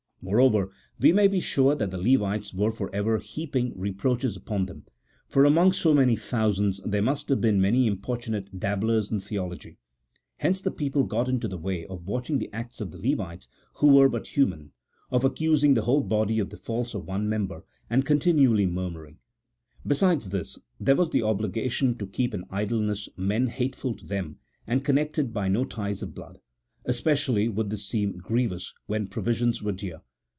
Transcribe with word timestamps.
Moreover, 0.23 0.69
we 0.99 1.11
may 1.11 1.27
be 1.27 1.39
sure 1.39 1.73
that 1.73 1.89
the 1.89 1.97
Levites 1.97 2.53
were 2.53 2.71
for 2.71 2.93
ever 2.93 3.17
heaping 3.17 3.73
re 3.75 3.91
proaches 3.91 4.37
upon 4.37 4.67
them: 4.67 4.85
for 5.27 5.45
among 5.45 5.73
so 5.73 5.95
many 5.95 6.15
thousands 6.15 6.79
there 6.85 7.01
must 7.01 7.27
have 7.29 7.41
been 7.41 7.59
many 7.59 7.87
importunate 7.87 8.59
dabblers 8.59 9.11
in 9.11 9.19
theology. 9.19 9.79
Hence 10.37 10.61
the 10.61 10.69
people 10.69 11.05
got 11.05 11.27
into 11.27 11.47
the 11.47 11.57
way 11.57 11.87
of 11.87 12.05
watching 12.05 12.37
the 12.37 12.51
acts 12.53 12.79
of 12.79 12.91
the 12.91 12.99
Levites, 12.99 13.47
who 13.77 13.87
were 13.87 14.07
but 14.07 14.27
human; 14.37 14.73
of 15.09 15.25
accusing 15.25 15.73
the 15.73 15.81
whole 15.81 16.01
body 16.03 16.37
of 16.37 16.51
the 16.51 16.57
faults 16.57 16.93
of 16.93 17.07
one 17.07 17.27
member, 17.27 17.63
and 17.89 18.05
continually 18.05 18.67
murmuring. 18.67 19.17
Besides 19.87 20.29
this, 20.29 20.59
there 20.79 20.95
was 20.95 21.09
the 21.09 21.23
obligation 21.23 21.97
to 21.97 22.05
keep 22.05 22.35
in 22.35 22.45
idleness 22.51 23.09
men 23.17 23.47
hateful 23.47 23.95
to 23.95 24.05
them, 24.05 24.37
and 24.67 24.85
connected 24.85 25.33
by 25.33 25.47
no 25.47 25.65
ties 25.65 26.03
of 26.03 26.13
blood. 26.13 26.39
Especially 26.85 27.47
would 27.49 27.71
this 27.71 27.87
seem 27.87 28.19
grievous 28.19 28.71
when 28.85 29.07
provisions 29.07 29.63
were 29.63 29.71
dear. 29.71 30.01